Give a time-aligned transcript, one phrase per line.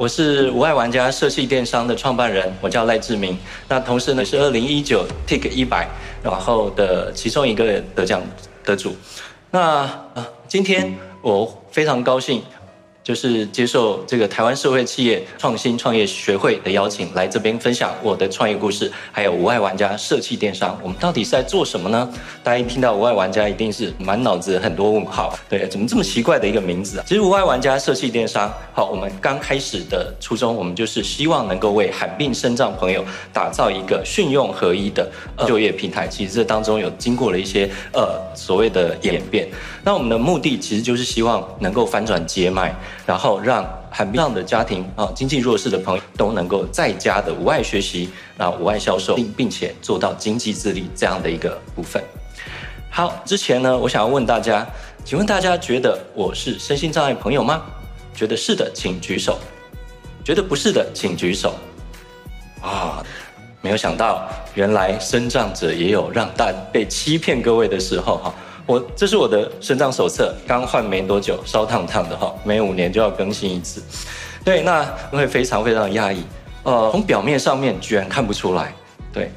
[0.00, 3.36] 我是无爱玩家社系电商的创办人，我叫赖志明。
[3.68, 5.86] 那同时呢，是二零一九 TIC 一百
[6.22, 8.22] 然后的其中一个得奖
[8.64, 8.96] 得主。
[9.50, 12.42] 那啊，今天我非常高兴。
[13.10, 22.08] 就是接受这个台湾社会企业创新创业学会的邀请，来这边分享我的创业故事，还有无爱玩家社企电商，我们到底是在做什么呢？
[22.44, 27.04] 大家一听到无爱玩家，一定是满脑子很多问号，对，怎么这么奇怪的一个名字啊？
[27.04, 35.10] 其实无爱玩家社企电商，好，我们刚开始的初衷，我们就是希望能够为罕病身障朋友打造一个训用合一的
[35.48, 36.06] 就业平台。
[36.06, 39.48] 其实这当中有经过了一些呃所谓的演变。
[39.82, 42.74] 那我们的目的其实就是希望能够翻转接脉。
[43.06, 52.02] 然后让罕病的家庭啊，经济弱势的朋友都能够在家的无碍学习，啊无碍销售，并并且做到经济自立这样的一个部分。
[52.90, 54.66] 好，之前呢，我想要问大家，
[55.04, 57.62] 请问大家觉得我是身心障碍朋友吗？
[58.14, 59.34] 觉得是的，请举手；
[60.22, 61.54] 觉得不是的，请举手。
[62.60, 63.02] 啊，
[63.62, 68.34] 没有想到，原来身障者也有让大被欺骗各位的时候哈。
[68.70, 73.82] 我这是我的肾脏手册，刚换没多久，烧烫烫的哈，每五年就要更新一次。
[74.44, 76.22] 对，那会非常非常压抑。
[76.62, 78.72] 呃，从表面上面居然看不出来。
[79.12, 79.32] 对，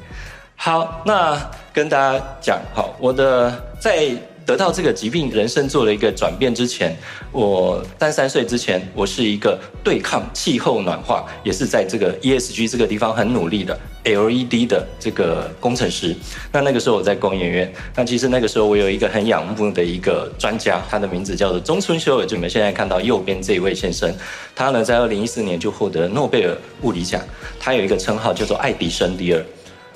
[0.54, 1.36] 好，那
[1.72, 4.10] 跟大家讲，好，我的在。
[4.46, 6.94] 得到这个疾病，人生做了一个转变之前，
[7.32, 16.14] 我三三岁之前，我是一个对抗气候暖化，也是在这个 ESG 这个地方很努力的 LED 的这个工程师。
[16.52, 24.14] 那那个时候我在工研院，那其实那个时候我有一个很仰慕的一个专家，他的名字叫做中村修也，就你们现在看到右边这一位先生，
[24.54, 27.22] 他呢在二零一四年就获得诺贝尔物理奖，
[27.58, 29.42] 他有一个称号叫做爱迪生第二。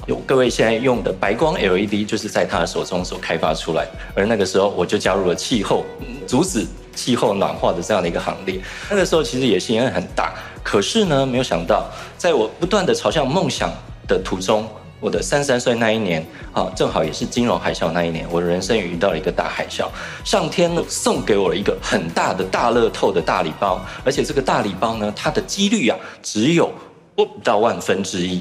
[0.07, 5.85] 有各位现在用的白光 LED 就是在他的手中所开发出来，而那个时候我就加入了气候，
[6.27, 8.59] 阻止气候暖化的这样的一个行列。
[8.89, 11.87] 那个时候其实野心也很大，可是呢，没有想到，
[12.17, 13.71] 在我不断的朝向梦想
[14.07, 14.67] 的途中，
[14.99, 19.87] 我的三十三岁那一年啊，正好也是金融海啸那一年，我的人生也遇到了一个大海啸。
[20.25, 26.73] 上天呢送给我了一个很大的大乐透的大礼包，而且这个大礼包呢，它的几率啊只有
[27.15, 28.41] 不到万分之一。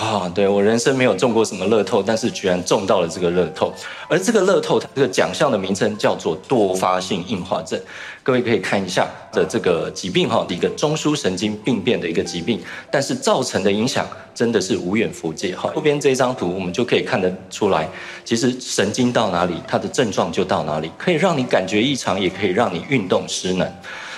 [0.00, 3.70] 啊、对，我人生没有中过什么乐透，但是居然中到了这个乐透，
[4.08, 7.78] 而这个乐透它这个奖项的名称叫做多发性硬化症。
[8.22, 12.58] 各位可以看一下的这个疾病哈，一个中枢神经病变的一个疾病，
[12.90, 15.70] 但是造成的影响真的是无远弗届哈。
[15.74, 17.86] 后边这一张图我们就可以看得出来，
[18.24, 23.70] 其实神经到哪里，它的症状就到哪里，可以让你感觉异常，也可以让你运动失能。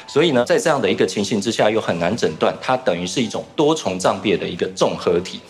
[0.06, 5.40] 所以呢，在这样的一个情形之下，又很难诊断，它等于是一种多重障别的一个综合体。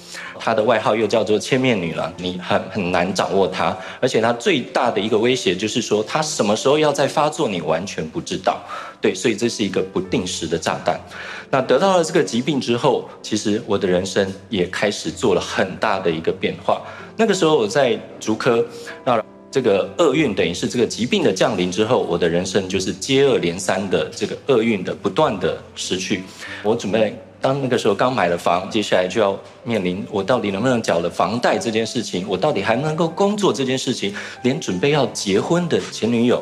[0.45, 8.61] 她的外号又叫做千面女郎，你很很难掌握她，而且她最大的一个威胁就是说，她什么时候要再发作，你完全不知道。
[9.01, 11.01] 对，所以这是一个不定时的炸弹。
[11.49, 16.83] 那得到了这个疾病之后，其实我的人生也开始做了很大的一个变化。
[17.17, 18.67] 那个时候我在竹科，
[19.05, 26.25] 那这个厄运等于是这个疾病的降临之后，我的人生就是接二连三的这个厄运的不断的失去。
[26.65, 27.17] 我准备。
[27.43, 36.41] 当那个时候刚买了房，接下来就要面临我到底能不能缴了房贷这件事情，我到底还能够工作这件事情，连准备要结婚的前女友，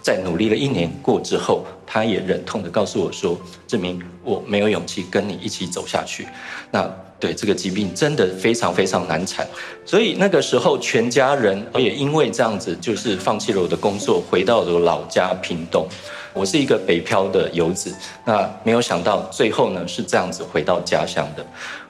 [0.00, 3.36] 在努力了一年过之后，她也忍痛的告诉我说
[3.66, 6.26] ：“志明，我没有勇气跟你一起走下去。”
[6.70, 9.44] 那对这个疾病真的非常非常难产，
[9.84, 15.88] 所以那个时候全家人我也因为这样子，就是放弃了我的工作，回到了老家屏东。
[16.36, 17.94] 我是一个北漂的游子，
[18.26, 21.44] 那没有想到最后呢是这样子回到家乡的。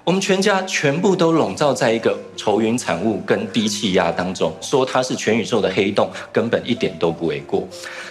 [0.05, 7.67] 我们全家全部都笼罩在一个愁云惨雾跟低气压当中，说它是全宇宙的黑洞，根本一点都不为过。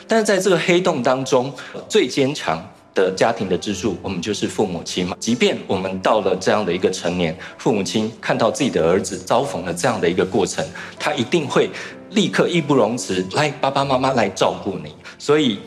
[0.05, 1.53] 但是在这个黑洞当中，
[1.87, 2.61] 最坚强
[2.93, 5.15] 的家庭的支柱，我们就是父母亲嘛。
[5.17, 10.65] 即便我们到了这样的一个成年，父母亲看到自己的儿子遭逢了这样的一个过程，
[10.99, 11.69] 他一定会
[12.09, 14.93] 立刻义不容辞，来爸爸妈妈来照顾你。
[15.17, 15.59] 所以。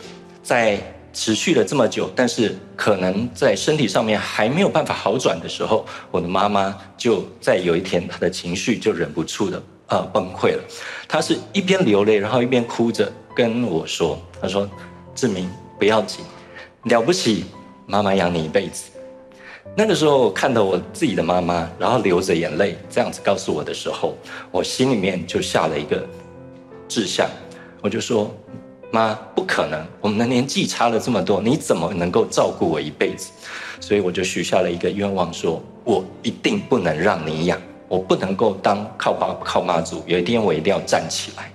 [0.49, 0.81] 在
[1.13, 10.63] 持续了这么久，但是可能在身体上面还没有办法好转的时候，我的妈妈就在有一天，她的情绪就忍不住的呃崩溃了。
[11.07, 14.67] 她是一边流泪，然后一边哭着跟我说：“她说，
[15.15, 16.25] 志明不要紧，
[16.85, 17.45] 了不起，
[17.85, 18.91] 妈妈养你一辈子。”
[19.77, 24.17] 那个时候看到我自己的妈妈，然后流着眼泪这样子告诉我的时候，
[24.51, 26.03] 我心里面就下了一个
[26.89, 27.29] 志向，
[27.83, 28.35] 我就说。
[28.91, 29.85] 妈，不可能！
[30.01, 33.31] 我们的年纪差了这么多，你怎么能够照顾我一辈子？
[33.81, 41.51] 所以我就许下了一个愿望说，我一定不能让你养，我不能够当靠爸靠妈祖，有一天我一定要站起来。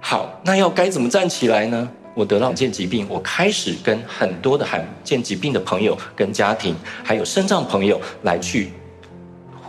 [0.00, 1.88] 好，那要该怎么站起来呢？
[2.14, 6.74] 我得到罕见疾病，我开始跟很多的罕见疾病的朋友、跟家庭，
[7.04, 8.72] 还有身障朋友来去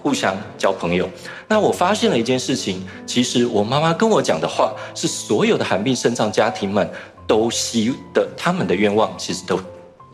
[0.08, 1.10] 互相交朋友。
[1.50, 6.90] 那我发现了一件事情，其实我妈妈跟我讲的话，是所有的罕病肾脏家庭们
[7.28, 9.60] 都希的，他们的愿望其实都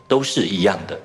[0.08, 0.98] 都是一样的。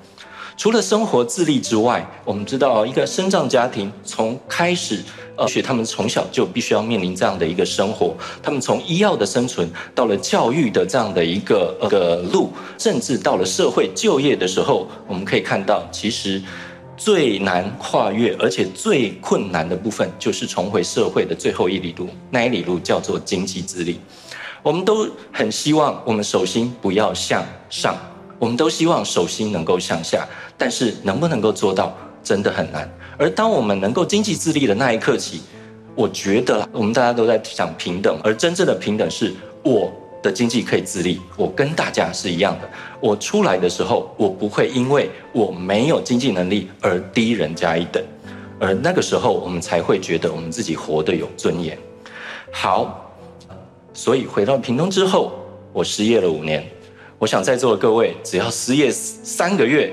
[0.56, 5.00] 除了生活自立之外，我们知道一个肾脏家庭从开始，
[5.36, 8.12] 呃，学他们从小就必须要面临这样的一个生活。
[8.42, 16.42] 他们从医药的生存，到了教育的这样的一个呃个路，甚至到了社会就业的时候，我们可以看到，其实
[17.00, 22.06] 最难跨越，而且最困难的部分，就是重回社会的最后一里路。
[22.30, 23.98] 那一里路叫做经济自立。
[24.62, 27.96] 我们都很希望，我们手心不要向上。
[28.38, 32.86] 我们都希望手心能够向下，但是能不能够做到，真的很难。
[33.16, 35.40] 而当我们能够经济自立的那一刻起，
[35.94, 39.32] 我觉得我们大家都在讲平等，而真正的平等是
[39.62, 39.90] 我
[40.22, 42.68] 的经济可以自立，我跟大家是一样的。
[43.00, 48.02] 我出来的时候，我不会因为我没有经济能力而低人家一等，
[48.58, 51.78] 而那个时候我们才会觉得我们自己活得有尊严。
[52.52, 53.10] 好，
[53.94, 55.32] 所以回到屏东之后，
[55.72, 56.64] 我失业了五年。
[57.18, 59.92] 我想在座的各位，只要失业三个月，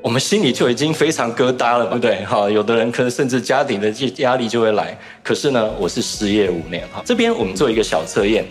[0.00, 2.24] 我们心里就已经非常疙瘩了，对不对？
[2.24, 4.98] 哈，有的人可能甚至家庭的压力就会来。
[5.22, 6.82] 可是呢，我是失业五年。
[6.92, 8.42] 哈，这边我们做一个小测验，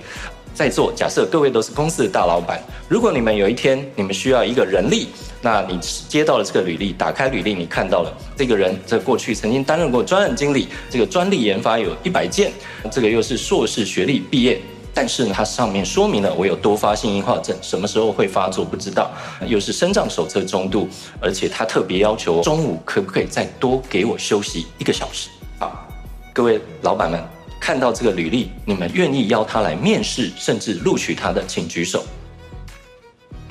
[0.55, 5.09] 在座假设各位都是公司的大老板，如果你们有一天你们需要一个人力，
[5.41, 12.53] 那你接到了这个履历，打开履历，你看到了这个人在过去曾经担任过专案经理，这个专利研发有一百件，
[12.89, 14.61] 这个又是硕士学历毕业。
[14.93, 19.11] 但是呢，它上面说明了我有多发性硬化症，什么时候会发作不知道，
[19.45, 20.87] 又是身障手册中度，
[21.19, 25.27] 而且他特别要求中午可不可以再多给我休息一个小时？
[25.59, 25.85] 好，
[26.31, 27.21] 各位老板们
[27.65, 32.05] 看到这个履历，你们愿意邀他来面试，甚至录取他的，请举手。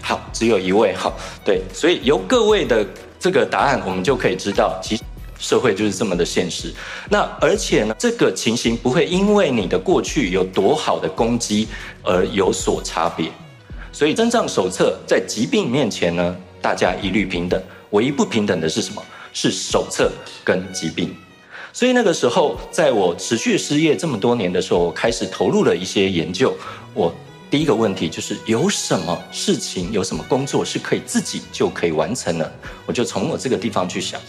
[0.01, 0.95] 好，只有一位。
[0.95, 2.87] 好，对，所以由各位的
[3.19, 5.03] 这个答案，我们就可以知道，其实。
[5.37, 6.73] 社会就是这么的现实，
[7.11, 11.67] 那而且呢，这个情形不会因为你的过去有多好的功绩
[12.05, 13.29] 而有所差别。
[13.93, 17.61] 所以，身障手册在疾病面前呢，大家一律平等。
[17.91, 19.03] 唯一不平等的是什么？
[19.33, 20.13] 是手册
[20.45, 21.13] 跟疾病。
[21.75, 26.57] 所以那个时候，在我持续失业这么多年的时候，我开始投入了一些研究。
[26.95, 27.13] 我
[27.51, 32.53] 第一个问题就是有什么事情，有什么工作是可以自己就可以完成的？
[32.87, 34.21] 我就从我这个地方去想，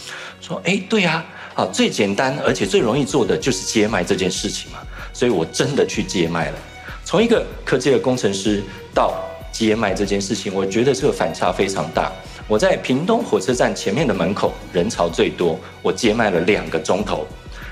[0.42, 4.80] 说，哎，对呀，啊，最简单而且最容易做的就是接麦这件事情嘛。
[5.14, 6.58] 所以我真的去接麦了。
[7.06, 12.12] 从一个科技的工程师到接麦这件事情，我觉得这个反差非常大。
[12.48, 17.26] 我在屏东火车站前面的门口人潮最多，我接麦了两个钟头，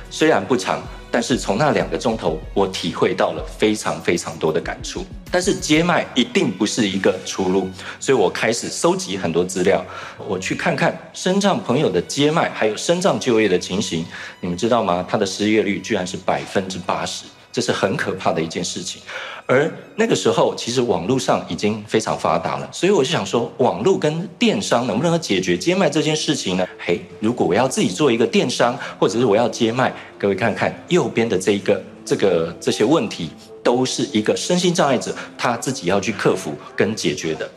[0.10, 0.82] 虽然不长。
[1.14, 5.06] 但是从那两个钟头，我体会到了非常非常多的感触。
[5.30, 9.86] 但是接麦一定不是一个出路，所以我开始收集很多资料，
[10.28, 14.04] 我去看看身障朋友的接麦，还有身障就业的情形。
[14.42, 15.06] 你们知道吗？
[15.08, 17.26] 他的失业率居然是百分之八十。
[17.54, 19.00] 这是很可怕的一件事情，
[19.46, 26.68] 而那个时候其实网络上已经非常发达了，所以我就想说，网络跟电商能不能解决接麦这件事情呢？
[26.80, 33.30] 嘿，如果我要自己做一个电商，或者是我要接麦，各位看看右边的这一个这个这些问题，
[33.62, 37.48] 都是一个身心障碍者他自己要去克服跟解决的。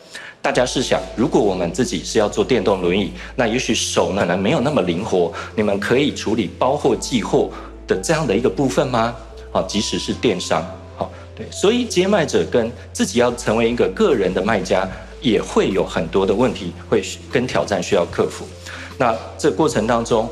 [0.43, 7.51] 大家试想，如果我们自己是要做电动轮椅，那也许手呢可能没有那么灵活，你们可以处理包货寄货
[7.87, 9.17] 的这样的一个部分吗？
[9.51, 10.65] 好，即使是电商，
[10.97, 14.87] 好，对，所以接麦者跟自己要成为一个个人的卖家，
[15.21, 18.47] 也会有很多的问题，会跟挑战需要克服。
[18.99, 20.29] 那这过程当中，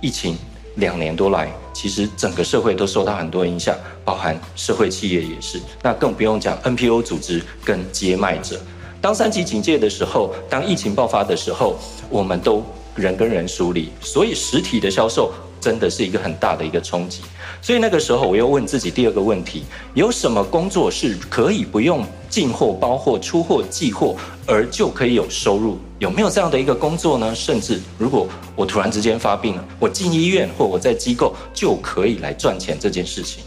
[0.00, 0.36] 疫情
[0.76, 5.60] 两年多来，其实整个社会都受到很多影响，包含社会企业也是。
[5.82, 8.60] 那更不用讲 NPO 组织跟接麦者。
[9.00, 17.22] 当三级警戒的时候，当疫情爆发的时候，我们都人跟人疏离，所以实体的销售真的是一个很大的一个冲击。
[17.60, 25.78] 所以那个时候，我又问自己第二个问题：有什么工作是可以不用进货、包货、出货、寄货，而就可以有收入？
[25.98, 27.34] 有没有这样的一个工作呢？
[27.34, 33.42] 甚至如果我突然之间发病了，我进医院或我在机构就可以来赚钱这件事情。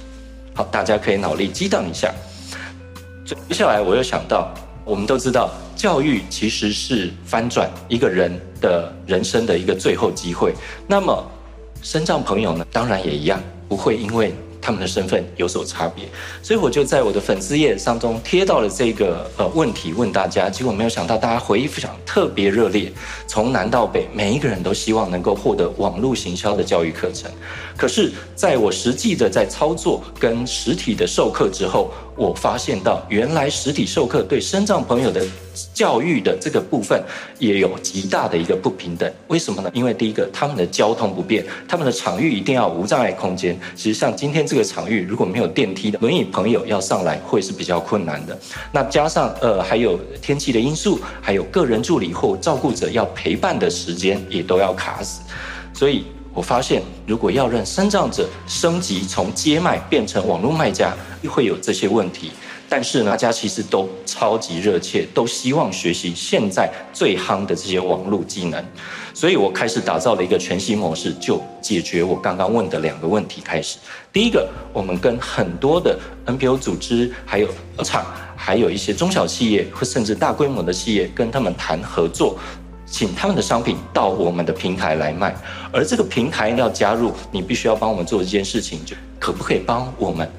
[0.53, 2.13] 好，大家可以脑力激荡一下。
[3.25, 4.53] 接下来我又想到，
[4.83, 10.53] 我们都知道，教育其实是翻转一个人的人生的一个最后机会。
[10.85, 11.25] 那么，
[11.81, 12.65] 身障朋友呢？
[12.71, 13.41] 当然也一样。
[13.67, 16.05] 不会因为他们的身份有所差别，
[16.43, 22.91] 所以我就在我的粉丝页当中贴到了这个呃问题问大家，结果没有想到大家回忆非常特别热烈，
[23.27, 27.31] 从南到北每一个人都希望能够获得网络行销的教育课程。
[27.75, 35.25] 可是，在我实际的在操作跟实体的授课之后，我发现到原来实体授课对身障朋友的
[35.73, 37.01] 教育的这个部分
[37.39, 39.11] 也有极大的一个不平等。
[39.27, 39.71] 为什么呢？
[39.73, 43.59] 因为第一个，他们的交通不便，他们的场域一定要无障碍空间。
[43.75, 48.37] 其实像今天这个场域，如果没有电梯的，轮椅朋友要上来会是比较困难的。
[48.73, 55.21] 那加上呃还有天气的因素，还有个人助理或照顾者要陪伴的时间也都要卡死，
[55.73, 56.03] 所以。
[56.33, 60.95] 我发现，如果要让身障者升级从接卖变成网络卖家，
[61.27, 62.31] 会有这些问题。
[62.71, 68.63] 但是呢，大家其实都超级热切，都希望学习现在最夯的这些网络技能。
[69.13, 73.41] 所以我开始打造了一个全新模式，就解决我刚刚问的两个问题。
[73.43, 73.77] 开始，
[74.13, 77.49] 第一个，我们跟很多的 NPO 组织，还有
[77.83, 78.05] 厂，
[78.37, 82.39] 还有一些中小企业，或甚至大规模的企业，跟他们谈合作。
[82.85, 85.35] 请他们的商品到我们的平台来卖，
[85.73, 90.29] 而这个平台要加入，你必须要帮我们做一件事情，就可不可以帮我们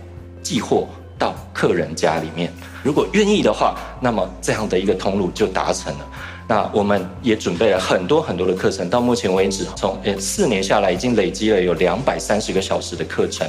[0.43, 0.89] 寄货
[1.23, 2.53] 到客人家里面？
[2.83, 6.09] 如果愿意的话，那么这样的一个通路就达成了。
[6.49, 13.49] 那我们也准备了很多很多的课程，到目前为止，从呃四年下来，已经累积了有两百三十个小时的课程，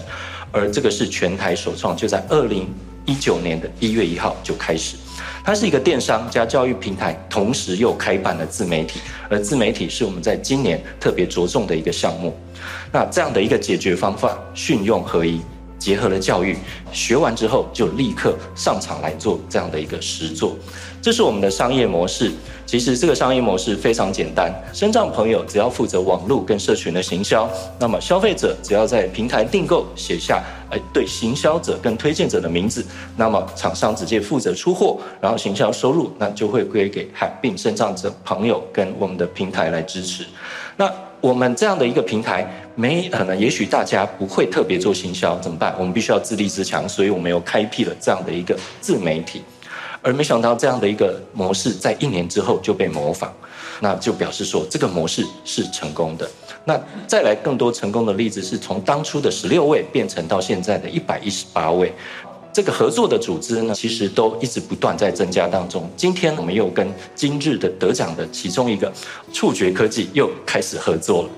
[0.52, 2.72] 而这个是全台首创，就在二零
[3.06, 4.96] 一九年的一月一号就开始。
[5.44, 9.00] 它是一个电商加教育平台，同时又开办了自媒体，
[9.30, 12.38] 而自媒体是我们在今年特别着重的一个项目。
[12.92, 15.42] 那这样的一个解决方法，训用合一，
[15.84, 16.58] 结合了教育，
[16.94, 20.56] 学完之后就立刻上场来做这样的一个实作。
[21.02, 22.32] 这是我们的商业模式。
[22.66, 27.48] 其实这个商业模式非常简单，身障朋友只要负责网络跟社群的行销，
[27.78, 32.84] 那么消费者只要在平台订购写下，哎，对行销者跟推荐者的名字，
[33.18, 40.26] 那么厂商直接负责出货，然后行销收入那就会归给罕病身障者朋友跟我们的平台来支持。
[40.78, 40.90] 那
[41.24, 45.74] 我们这样的一个平台，没可能，也许大家不会特别做行销，怎么办？
[45.80, 49.42] 我们必须要自立自强，所以我们又开辟了这样的一个自媒体。
[50.02, 53.32] 而没想到这样的一个模式在一年之后就被模仿，
[53.80, 56.30] 那就表示说这个模式是成功的。
[56.66, 56.78] 那
[57.08, 61.94] 再来更多成功的例子是从当初的十六位变成到现在的一百一十八位，
[62.54, 65.90] 这个合作的组织呢，其实都一直不断在增加当中。
[65.98, 68.94] 今天我们又跟今日的得奖的其中一个
[69.34, 71.30] 触觉科技又开始合作了。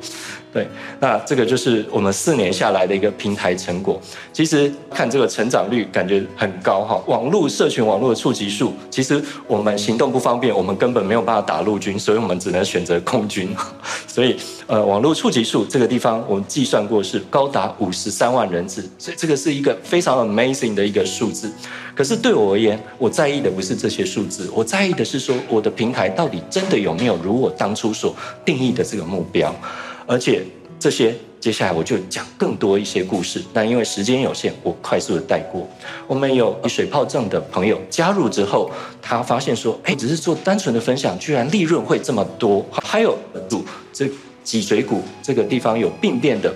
[0.55, 0.65] 对，
[1.01, 3.99] 那这个就是我们四年下来的一个平台成果。
[4.31, 6.97] 其实看这个成长率，感觉很高哈。
[7.07, 13.53] 网络社群网络的触及数，其实我们行动不方便，我们根本没有办法打陆军，所以我们只能选择空军。
[14.07, 21.51] 所以，呃，网络触及数这个地方，我们计算过是高达五十三万人次，所以这个是一个非常 amazing 的一个数字。
[21.93, 29.53] 可是对我而言，我在意的不是这些数字，我在意的是说，我的平台到底真的有没有如我当初所定义的这个目标。
[30.07, 30.43] 而且
[30.79, 35.67] 这些接下来我就讲更多一些故事，但因为时间有限，我快速的带过。
[36.07, 38.69] 我们有水泡症的朋友加入之后，
[39.01, 44.09] 他发现说：“哎，只是做单纯的分享，居然利润会这么多。”还有主这
[44.43, 46.53] 脊椎骨这个地方有病变的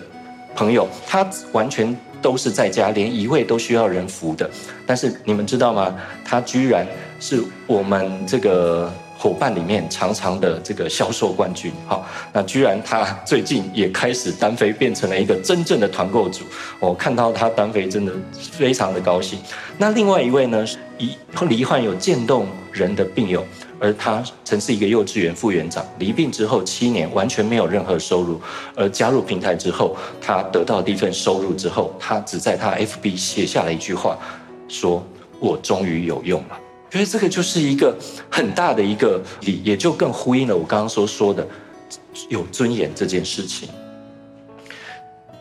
[0.55, 4.49] 朋友，他完全都是在家，连移位都需要人扶的。
[4.85, 5.95] 但是你们知道吗？
[6.25, 6.85] 他居然
[7.19, 8.91] 是我们这个。
[9.21, 16.45] 伙伴里面常常的这个销售冠军，好，那居然他最近也开始单飞，变成了一个真正的团购主。
[16.79, 19.37] 我看到他单飞，真的非常的高兴。
[19.77, 20.65] 那另外一位呢，
[20.97, 21.17] 一
[21.49, 23.45] 罹患有渐冻人的病友，
[23.77, 28.39] 而他曾是一个幼稚园副园长，离病之后七年完全没有任何收入，
[28.73, 34.17] 而加入平台之后，他得到第一份收入之后，他只在他 FB 写下了一句话，
[34.69, 35.05] 说
[35.41, 36.57] ：“我终于有用了。”
[36.89, 37.95] 觉得这个就是一个
[38.29, 41.47] 很大的一个理，也就更呼应了我刚刚所说的
[42.29, 43.69] 有尊严这件事情。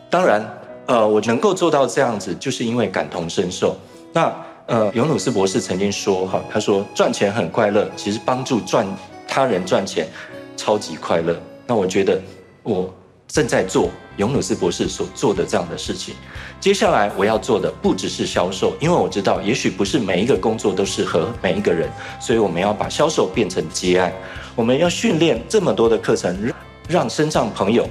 [0.09, 0.47] 当然，
[0.85, 3.75] 呃，我能够做到这样子，就是因为感同身受。
[4.13, 4.35] 那
[4.67, 8.87] 呃，尤努斯博士曾经说哈，他说赚钱很快乐，其实帮助赚
[9.27, 10.07] 他人赚钱
[10.55, 11.35] 超级快乐。
[11.65, 12.21] 那我觉得
[12.63, 12.93] 我
[13.29, 13.89] 正在做。
[14.17, 16.13] 尤努斯博士所做的这样的事情，
[16.59, 24.11] 接下来我要做的不只是销售，因为我知道也许不是每一个工作都适合每一个人，所以我们要把销售变成接案，
[24.57, 26.51] 我们要训练这么多的课程，
[26.89, 27.87] 让身上朋友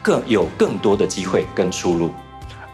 [0.00, 2.10] 更有更多的机会跟出路。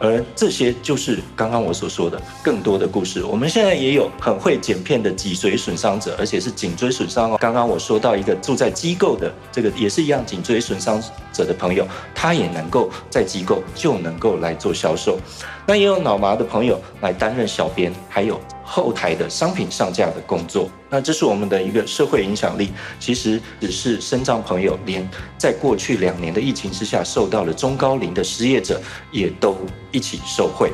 [0.02, 3.24] 而这些就是刚刚我所说的更多的故事。
[3.24, 7.38] 我们现在也有很会剪片的脊髓损伤者，而且是颈椎损伤哦。
[7.40, 11.00] 刚刚我说到一个住在机构的这个也是一样颈椎损伤
[11.32, 15.16] 者的朋友，他也能够在机构就能够来做销售。
[15.64, 18.40] 那也有脑麻的朋友来担任小编，还有
[18.74, 20.66] 后台的商品上架的工作。
[20.88, 22.72] 那这是我们的一个社会影响力。
[22.98, 29.54] 其实只是身障朋友，连在过去两年的疫情之下受到了中高龄的失业者，也都
[29.90, 30.72] 一起受惠。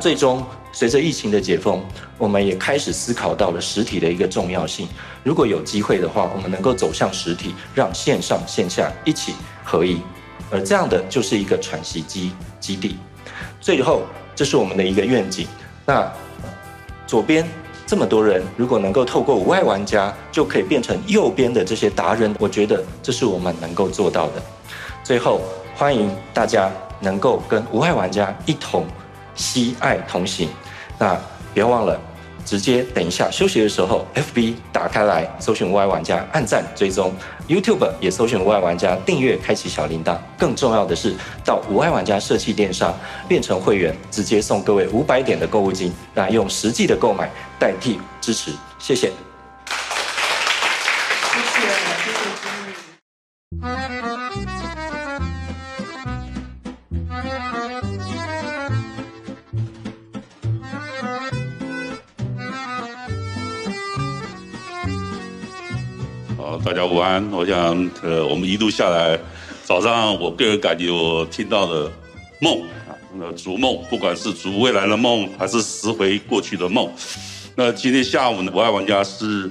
[0.00, 1.84] 最终，随着疫情的解封，
[2.16, 4.88] 我们也开始思考到了实体的一个重要性。
[5.22, 10.00] 如果有机会的话，我们能够走向实体，让线上线下一起合一，
[10.50, 12.96] 而这样的就是一个喘息基基地。
[13.60, 14.02] 最后。
[14.36, 15.46] 这是我们的一个愿景。
[15.86, 16.12] 那
[17.06, 17.46] 左边
[17.86, 22.34] 这么多人，如果能够透过无碍玩家，就可以变成右边的这些达人。
[22.38, 24.42] 我觉得这是我们能够做到的。
[25.02, 25.40] 最后，
[25.76, 26.70] 欢迎大家
[27.00, 28.86] 能够跟无碍玩家一同
[29.34, 30.48] 惜爱同行。
[30.98, 31.18] 那
[31.52, 32.00] 别忘了。
[32.44, 37.12] 直接等一下休息的时候，FB 打开来搜寻无爱玩家，按赞追踪
[37.48, 40.16] ；YouTube 也搜寻无爱玩家，订阅开启小铃铛。
[40.38, 42.94] 更重要的是，到无爱玩家社企电商
[43.26, 48.52] 变成会员，直接送各位五百点的购物金，那用实际的购买代替支持。
[48.78, 49.33] 谢谢。
[66.64, 69.18] 大家午安，我想，呃，我们一路下来，
[69.64, 71.92] 早上我个人感觉我听到的
[72.40, 76.90] 梦啊，那逐梦，不管是逐未来的梦，还是拾回过去的梦。
[77.54, 79.50] 那今天下午呢，我爱玩家是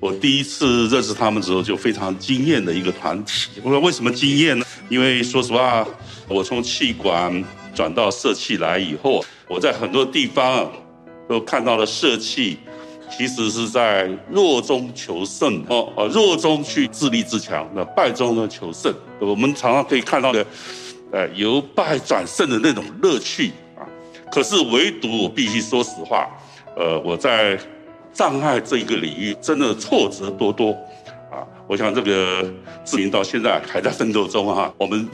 [0.00, 3.50] 我第一次认识他们之后就非常惊艳的一个团体。
[3.62, 4.64] 我说为什么惊艳呢？
[4.88, 5.86] 因为说实话，
[6.26, 7.44] 我从气管
[7.74, 10.72] 转到社气来以后，我在很多地方
[11.28, 12.56] 都看到了社气。
[13.16, 18.92] 其实是在弱中求胜哦，啊，弱中去自立自强，那败中呢求胜。
[19.20, 20.44] 我们常常可以看到的，
[21.12, 23.86] 呃，由败转胜的那种乐趣啊。
[24.32, 26.28] 可是唯独我必须说实话，
[26.76, 27.56] 呃，我在
[28.12, 30.72] 障碍这一个领域真的挫折多多
[31.30, 31.46] 啊。
[31.68, 32.44] 我想这个
[32.84, 34.74] 志明到现在还在奋斗中哈。
[34.76, 35.08] 我们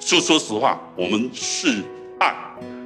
[0.00, 1.82] 就说实话，我们是
[2.18, 2.34] 爱，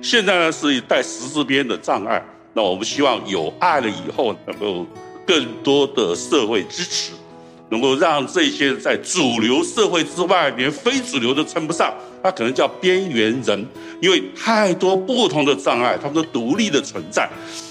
[0.02, 2.20] 现在呢是带十字边的障碍。
[2.58, 4.84] 那我们希望有爱了以后，能够
[5.24, 7.12] 更多的社会支持，
[7.68, 13.64] 能够让这些在主流社会之外，连非主流都称不上，他可能叫边缘人，
[14.02, 17.30] 因为太多不同的障碍，他们都独立的存在，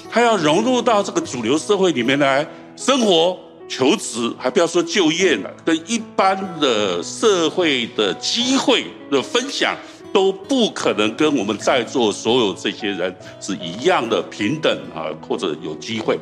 [0.10, 2.48] 他要融入到这个主流社会里面来
[2.78, 9.76] 生活、求职，还不要说就业了，跟一般的社会的机会的分享。
[10.14, 16.18] 都不可能跟我们在座所有这些人是一样的平等啊，或者有机会。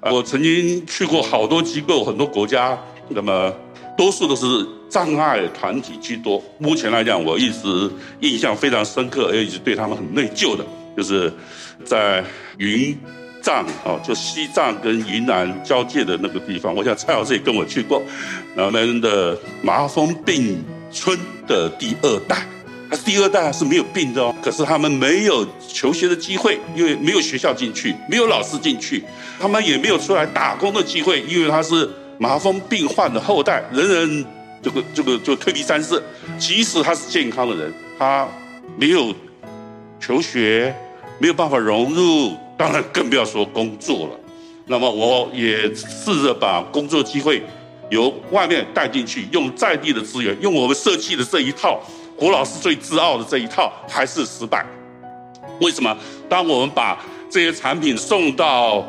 [0.00, 3.52] 我曾经去过好多机构，很多国家，那么
[3.98, 6.42] 多数都是障碍团体居多。
[6.56, 10.64] 目前来讲，我一直印象非常深刻，而且一直对他们很内疚的，
[10.96, 11.30] 就是
[11.84, 12.24] 在
[12.56, 12.98] 云
[13.42, 16.74] 藏啊，就西藏跟云南交界的那个地方。
[16.74, 18.02] 我想蔡老师也跟我去过，
[18.56, 22.46] 那们的麻风病村的第二代。
[22.90, 29.04] 他第二代是没有病的哦，可是他们没有求学的机会，因为没有学校进去，没有老师进去，
[29.38, 34.26] 他们也没有出来打工的机会，因为他是麻风病患的后代，人人
[34.60, 36.02] 这个这个就退避三舍。
[36.36, 38.26] 即使他是健康的人，他
[38.76, 39.14] 没有
[40.00, 40.74] 求学，
[41.20, 44.20] 没有办法融入，当然更不要说工作了。
[44.66, 47.40] 那么我也试着把工作机会
[47.88, 51.80] 由外面带进去，用在地的资源，用我们设计的这一套。
[52.20, 54.62] 胡老师最自傲的这一套还是失败，
[55.62, 55.96] 为什么？
[56.28, 58.86] 当我们把这些产品送到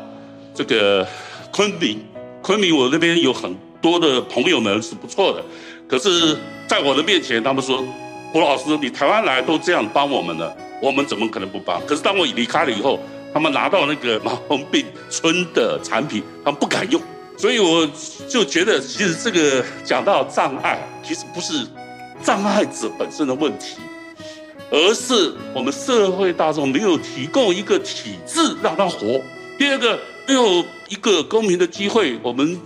[0.54, 1.06] 这个
[1.50, 2.04] 昆明，
[2.42, 5.42] 昆明我那边有很多的朋友们是不错的，
[5.88, 7.82] 可是在我的面前，他们说
[8.34, 11.80] 胡老师，你台湾来都这样帮我们了，我们怎么可能不帮？
[11.86, 13.00] 可是当我离开了以后，
[13.32, 17.00] 他们拿到那个麻风病村的产品，他们不敢用，
[17.38, 17.88] 所以我
[18.28, 21.66] 就觉得，其实这个讲到障碍，其实不是。
[22.22, 23.76] 障碍者本身的问题，
[24.70, 29.20] 而是我们社会大众没有提供一个体制让他活。
[29.58, 32.58] 第二个，没有一个公平的机会，我们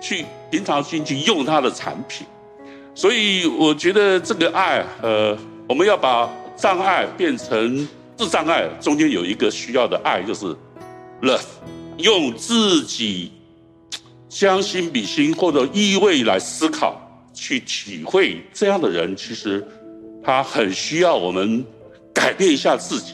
[0.00, 2.26] 去平常心去用他的产品。
[2.94, 5.36] 所以，我觉得这个爱，呃，
[5.68, 10.46] 我们要把障碍变成自障碍，中间有一个需要的爱，就是
[11.22, 11.40] love，
[11.98, 13.32] 用自己
[14.28, 17.05] 将心比心或者意味来思考。
[17.36, 19.62] 去体会这样的人，其实
[20.24, 21.64] 他很需要我们
[22.12, 23.12] 改变一下自己，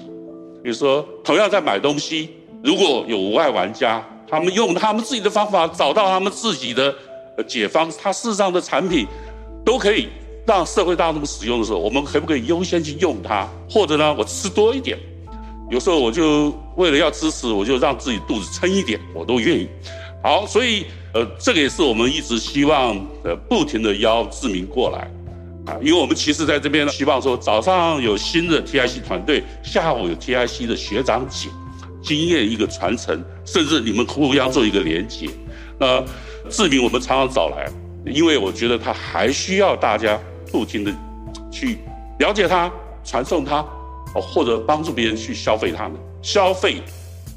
[0.63, 2.31] 比如说，同样在买东西，
[2.63, 6.95] 如果有无碍玩家，他们用他们自己的方法找到他们自己的
[7.47, 9.07] 解方，他事实上的产品
[9.65, 10.09] 都可以
[10.47, 13.47] 让社会大众使用的时候，我们可不可以优先去用它？
[13.69, 14.97] 或者呢，我吃多一点，
[15.69, 19.69] 有时候我就为了要支持，我就让自己肚子撑一点，我都愿意。
[20.23, 25.11] 好，所以呃，这个也是我们一直希望呃，不停的邀志明过来。
[25.65, 31.49] 啊，因为我们其实在这边呢，希望说早上有新的 TIC 团队，下午有 TIC 的学长姐，
[32.03, 35.29] 经验一个传承，甚至你们互相做一个连接。
[35.79, 36.03] 那
[36.51, 37.71] 志明我们常常找来，
[38.05, 40.19] 因为我觉得他还需要大家
[40.51, 40.93] 不停的
[41.51, 41.79] 去
[42.19, 42.69] 了解他、
[43.05, 43.65] 传送他，
[44.15, 45.93] 或者帮助别人去消费他们。
[46.23, 46.83] 消费、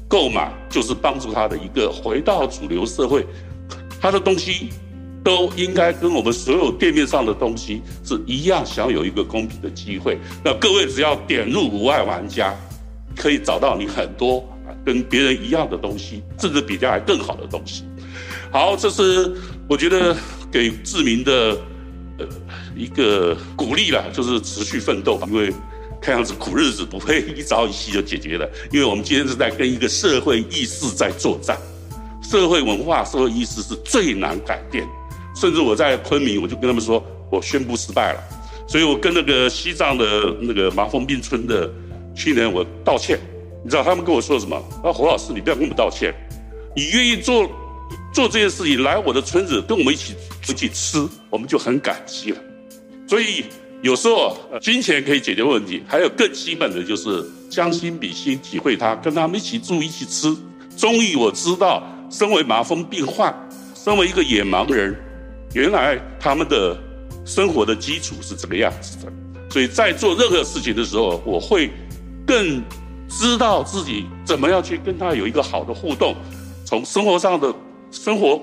[0.08, 3.24] 购买就是帮助他的一个回到主流社会，
[4.06, 4.70] 他的东西。
[5.26, 10.16] 都应该跟我们所有店面上的东西是一样，享有一个公平的机会。
[10.44, 12.54] 那各位只要点入无爱玩家，
[13.16, 14.48] 可以找到你很多
[14.84, 17.82] 跟别人一样的东西，甚至比较还更好的东西。
[18.52, 19.34] 好，这是
[19.68, 20.16] 我觉得
[20.48, 21.58] 给志明的
[22.20, 22.26] 呃
[22.76, 25.26] 一个鼓励了，就是持续奋斗吧。
[25.28, 25.52] 因为
[26.00, 31.58] 看样子苦日子不会一朝一夕就解决了，因为我们今天是在跟一个社会意识在作战，
[32.22, 34.86] 社会文化、社会意识是最难改变。
[35.34, 38.20] 甚至我在昆明，我就跟他们说，我宣布失败了。
[38.66, 41.70] 所以我跟那个西藏的那个麻风病村的
[42.14, 43.18] 去年我道歉，
[43.62, 44.56] 你知道他们跟我说什么？
[44.82, 46.12] 啊，侯老师，你不要跟我们道歉，
[46.74, 47.48] 你愿意做
[48.12, 50.14] 做这件事情，来我的村子跟我们一起
[50.48, 52.38] 一起吃，我们就很感激了。
[53.06, 53.44] 所以
[53.82, 60.34] 有时候金钱可以解决问题，还有更基本的就是将心比心，体会他，跟他们一起住一起吃。
[60.76, 63.34] 终于我知道，身为麻风病患，
[63.74, 64.96] 身为一个野盲人。
[65.54, 66.76] 原来他们的
[67.24, 69.12] 生活的基础是这个样子的，
[69.50, 71.70] 所以在做任何事情的时候，我会
[72.26, 72.62] 更
[73.08, 76.14] 知道自己怎么样去跟他有一个好的互动，
[76.64, 77.54] 从生活上的
[77.90, 78.40] 生活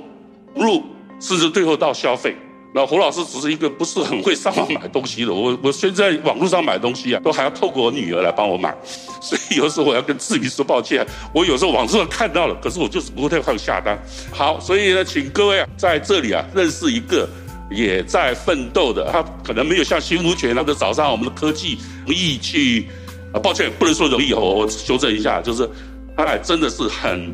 [0.55, 0.81] 入，
[1.19, 2.35] 甚至最后到消费。
[2.75, 8.75] 那胡老师只是一个不是很会上网买东西的，我我现在网络上买东西啊，都还要透过我女儿来帮我买，
[9.21, 13.95] 所以有时候我要跟志明说抱歉，我有时候网上看到了，可是我就是不会太快下单。
[14.31, 17.29] 好，所以呢，请各位啊，在这里啊，认识一个
[17.69, 22.87] 也在奋斗的，他可能没有像新福全那个早上我们的科技容易去
[23.33, 25.69] 啊，抱歉，不能说容易哦，我修正一下，就是
[26.17, 27.31] 他还真的是很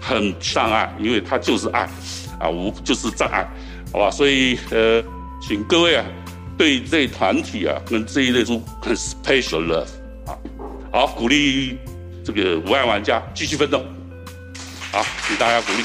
[0.00, 1.86] 很上爱，因为他就是爱
[2.40, 3.46] 啊，无就是障碍。
[3.92, 5.02] 好吧，所以呃，
[5.40, 6.04] 请各位啊，
[6.56, 9.86] 对这团体啊，跟这一类书很 special love
[10.26, 10.32] 啊，
[10.90, 11.78] 好，鼓励
[12.24, 13.84] 这个无爱玩家继续奋斗，
[14.90, 15.84] 好，请大家鼓励。